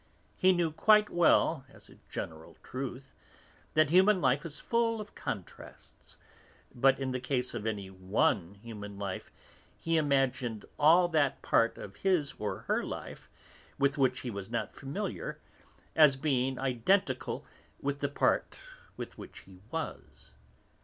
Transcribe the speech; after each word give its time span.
He 0.35 0.51
knew 0.51 0.71
quite 0.71 1.11
well 1.11 1.63
as 1.69 1.87
a 1.87 1.99
general 2.09 2.57
truth, 2.63 3.13
that 3.75 3.91
human 3.91 4.19
life 4.19 4.43
is 4.47 4.59
full 4.59 4.99
of 4.99 5.13
contrasts, 5.13 6.17
but 6.73 6.99
in 6.99 7.11
the 7.11 7.19
case 7.19 7.53
of 7.53 7.67
any 7.67 7.91
one 7.91 8.55
human 8.63 8.97
being 8.97 9.21
he 9.77 9.97
imagined 9.97 10.65
all 10.79 11.07
that 11.09 11.43
part 11.43 11.77
of 11.77 11.97
his 11.97 12.33
or 12.39 12.61
her 12.61 12.83
life 12.83 13.29
with 13.77 13.95
which 13.99 14.21
he 14.21 14.31
was 14.31 14.49
not 14.49 14.73
familiar 14.73 15.39
as 15.95 16.15
being 16.15 16.57
identical 16.57 17.45
with 17.79 17.99
the 17.99 18.09
part 18.09 18.57
with 18.97 19.19
which 19.19 19.41
he 19.41 19.59
was. 19.69 20.33